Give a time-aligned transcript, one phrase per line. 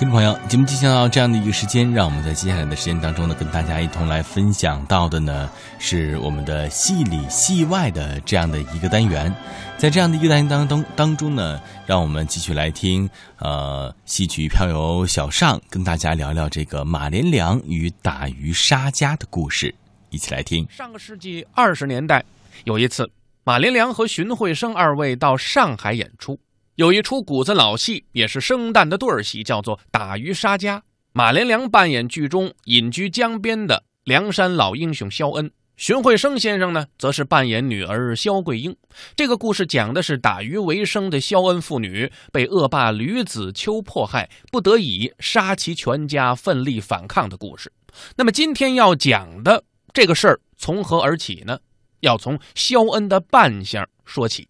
[0.00, 9.30] 听众朋友，节目进行到这样的一个时间，让我们在接下来的时间当中呢，跟大家一同来分享到的呢，是我们的戏里戏外的这样的一个单元。
[9.76, 13.06] 在这样的一个单元当中当中呢，让我们继续来听
[13.40, 19.74] 呃戏曲漂游小尚跟大家聊聊这个马连良与打渔杀家的故事，
[20.08, 20.66] 一起来听。
[20.70, 22.24] 上个世纪二十年代，
[22.64, 23.06] 有一次，
[23.44, 26.40] 马连良和荀慧生二位到上海演出。
[26.80, 30.78] 有一出谷子老戏，也是生旦的对儿戏，叫做《打渔杀家》。
[31.12, 38.74] 马连良扮演剧中隐居江边的梁山老英雄肖恩，荀慧生先生呢，则是扮演女儿肖桂英。
[39.14, 47.70] 这个故事讲的是打渔为生的肖恩父女被恶霸吕子秋迫害，不得已杀其全家，奋力反抗的故事。
[48.16, 49.62] 那么今天要讲的
[49.92, 51.58] 这个事儿从何而起呢？
[52.00, 54.48] 要从肖恩的扮相说起，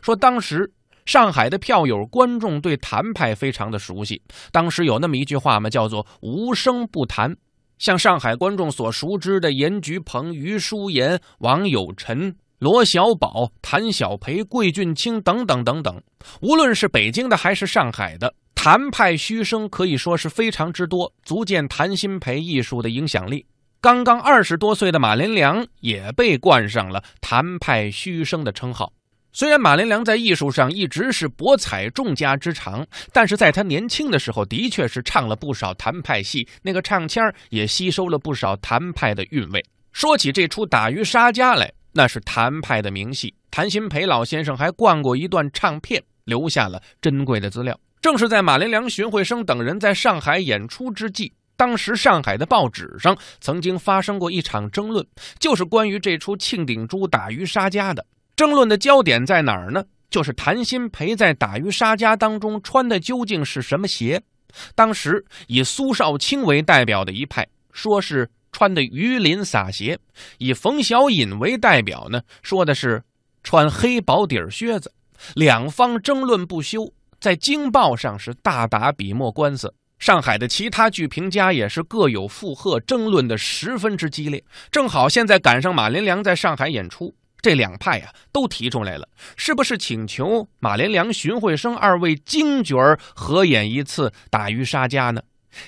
[0.00, 0.72] 说当时。
[1.08, 4.20] 上海的票友、观众对谭派非常的熟悉。
[4.52, 7.34] 当时有那么一句话嘛，叫做“无声不谈”。
[7.80, 15.98] 像上海观众所熟知的严菊鹏、余淑妍、王有臣、罗小宝、谭小培、桂俊清等等等等，
[16.42, 23.46] 无论是北京的还是上海的，谭派嘘声可以说是非常之多，足见谭鑫培艺术的影响力。
[23.80, 28.92] 刚刚二十多岁的马连良也被冠上了“谭派嘘声”的称号。
[29.32, 39.64] 虽然马连良在艺术上一直是博采众家之长，但是在他年轻的时候，的确是唱了不少谭派戏，那个唱腔也吸收了不少谭派的韵味。
[39.92, 47.78] 说起这出《打渔杀家》来，那是谭派的名戏，谭鑫培老先生还灌过一段唱片，留下了珍贵的资料。
[48.00, 55.04] 正是在马连良、荀慧生等人在上海演出之际，当时上海的报纸上曾经发生过一场争论，
[55.38, 58.04] 就是关于这出《庆鼎珠打渔杀家》的。
[58.38, 59.82] 争论的焦点在哪儿呢？
[60.08, 64.22] 就是谭鑫培在《打渔杀家》当中穿的究竟是什么鞋？
[64.76, 69.98] 当时以苏少卿为代表的一派说是穿的鱼鳞洒鞋，
[70.38, 73.02] 以冯小隐为代表呢，说的是
[73.42, 74.92] 穿黑薄底儿靴子。
[75.34, 79.74] 两方争论不休，在《京报》上是大打笔墨官司。
[79.98, 84.40] 上海的其他剧评家也是各有附和，争论的十分之激烈。
[84.70, 87.12] 正好现在赶上马连良在上海演出。
[87.40, 95.22] 这两派呀，都提出来了，是不是请求马连良、荀慧生二位京角儿合演一次《打渔杀家》呢？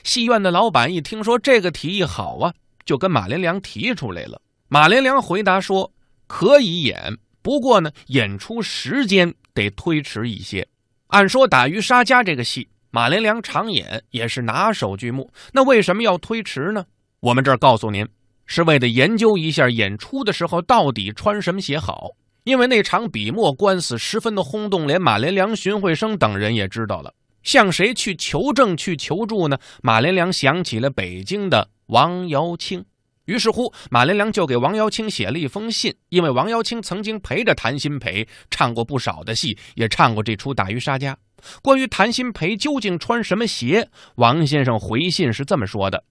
[0.05, 2.53] 戏院的老板一听说这个提议好啊，
[2.85, 4.41] 就跟马连良提出来了。
[4.69, 5.93] 马连良回答说
[6.29, 10.69] ：“可以演，不过呢，演出时间得推迟一些。
[11.09, 16.85] 按说《打渔杀家》这个戏，马连良常演，也是拿手剧目，那为什么要推迟呢？
[17.21, 18.07] 我们这儿告诉您。”
[18.53, 22.09] 是为了研究一下演出的时候到底穿什么鞋好，
[22.43, 27.15] 因为那场笔墨官司十分的轰动，连马连良、荀慧生等人也知道了。
[27.45, 29.57] 向谁去求证、去求助呢？
[29.85, 32.85] 马连良想起了北京的王瑶卿，
[33.27, 35.95] 于是乎，马连良就给王瑶卿写了一封信。
[36.09, 41.15] 因为王瑶卿曾经陪着谭鑫培唱过不少的戏，也唱过这出《打渔杀家》。
[41.63, 46.03] 关于谭鑫培究竟穿什么鞋，王先生回信是这么说的：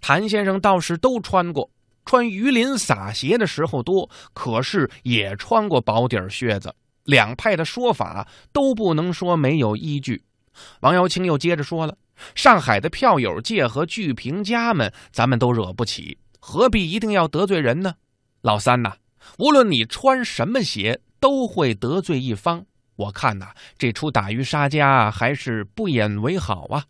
[0.00, 1.68] 谭先生倒是都穿过。
[2.08, 6.74] 穿鱼鳞洒鞋的时候多，可是也穿过薄底靴子。
[7.04, 10.24] 两派的说法都不能说没有依据。
[10.80, 11.94] 王瑶卿又接着说了
[12.34, 17.94] ：“上海的票友界和剧评家们，咱们都惹不起，何必一定要得罪人呢？
[18.40, 18.94] 老三呐，
[19.36, 22.64] 无论你穿什么鞋，都会得罪一方。
[22.96, 26.86] 我看呐，这出打渔杀家还是不演为好啊。”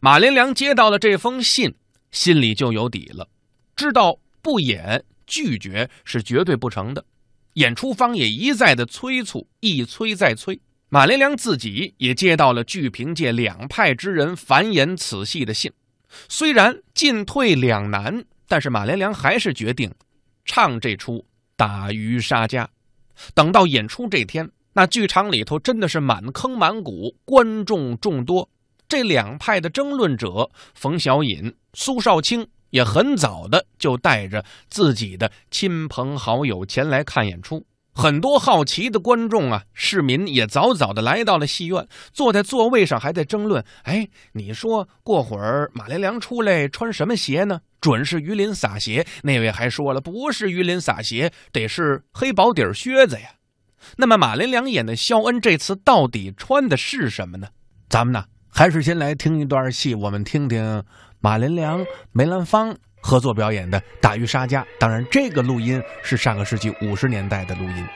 [0.00, 1.74] 马连良接到了这封信，
[2.12, 3.26] 心里就有底了，
[3.74, 4.16] 知道。
[4.44, 7.02] 不演拒绝是绝对不成的，
[7.54, 10.60] 演出方也一再的催促，一催再催。
[10.90, 15.72] 马连良自己也接到了剧评界两派之人繁衍此戏的信，
[16.28, 19.90] 虽然进退两难，但是马连良还是决定
[20.44, 21.18] 唱这出
[21.56, 22.66] 《打渔杀家》。
[23.34, 28.48] 等到演出这天，那剧场里头真的是满坑满谷，观众众多。
[28.86, 32.46] 这两派的争论者冯小隐、苏少卿。
[32.74, 47.60] 也很早的就带着自己的亲朋好友前来看演出，很多好奇的观众啊，市民也早早的来到了戏院，坐在座位上还在争论：哎，你说过会儿马连良出来穿什么鞋呢？
[47.80, 49.06] 准是鱼鳞洒鞋。
[49.22, 53.34] 那位还说了，不是鱼鳞洒鞋，得是黑薄底靴子呀。
[53.98, 57.46] 那么马连良演的肖恩这次到底穿的是什么呢？
[57.88, 60.82] 咱们呢，还是先来听一段戏，我们听听。
[61.24, 67.86] 马连良、梅兰芳合作表演的《打渔杀家》，当然，这个录音是上个世纪五十年代的录音。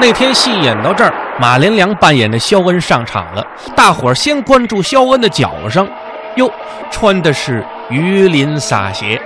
[0.00, 3.44] 那天戏演到这儿，马连良扮演的肖恩上场了。
[3.74, 5.88] 大伙儿先关注肖恩的脚上，
[6.36, 6.48] 哟，
[6.88, 9.20] 穿的是鱼鳞洒鞋。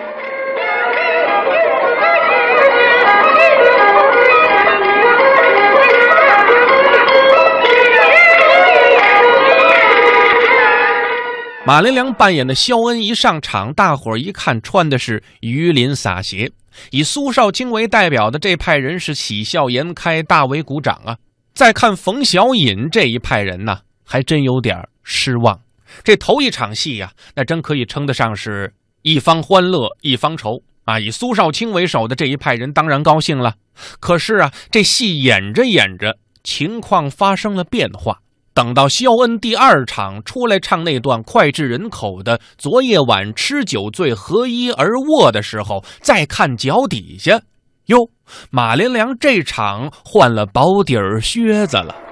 [11.65, 16.51] 马连良扮演的肖恩一上场，大伙儿一看，穿的是鱼鳞洒鞋。
[16.91, 21.19] 以苏少卿为代表的这派人是喜笑颜开，大为鼓掌啊。
[21.55, 25.61] 再看冯小隐这一派人呢，还真有点失望。
[26.03, 28.73] 这头一场戏呀，那真可以称得上是
[29.03, 30.99] 一方欢乐一方愁啊。
[30.99, 33.57] 以苏少卿为首的这一派人当然高兴了，
[34.01, 38.21] 可是啊，这戏演着演着，情况发生了变化。
[38.55, 47.41] 等到肖恩第二场出来唱那段脍炙人口的“昨夜晚吃酒醉，合衣而卧”的时候，再看脚底下，
[47.87, 48.11] 哟，
[48.51, 52.12] 马连良这场换了薄底儿靴子了。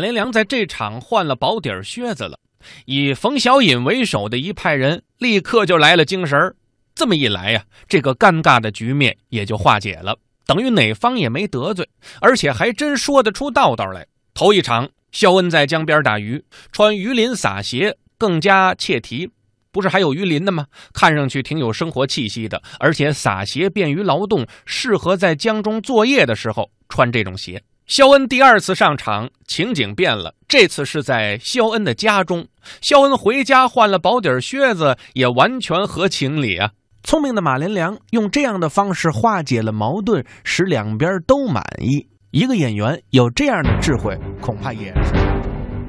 [0.00, 2.38] 连良在这场换了薄底儿靴子了，
[2.86, 6.56] 以冯小隐为首的一派人立刻就来了精神儿。
[6.94, 10.16] 这么一来呀，这个尴尬的局面也就化解了，
[10.46, 11.88] 等于哪方也没得罪，
[12.20, 14.06] 而且还真说得出道道来。
[14.34, 19.30] 头一场，肖恩在江边打鱼，穿鱼鳞洒鞋，更加切题。
[19.72, 20.66] 不是还有鱼鳞的吗？
[20.92, 27.62] 看上去挺有生活气息的，而且洒鞋便于劳动，适合在江中作业的时候穿这种鞋。
[27.90, 30.32] 肖恩第二次上场，情景变了。
[30.46, 32.46] 这次是在肖恩的家中，
[32.80, 36.70] 肖恩回家换了薄底靴子，也完全合情理啊。
[37.02, 42.06] 聪明的马连良用这样的方式化解了矛盾，使两边都满意。
[42.30, 44.94] 一个演员有这样的智慧，恐怕也。